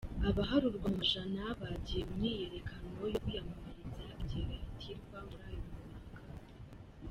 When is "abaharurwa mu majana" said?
0.29-1.43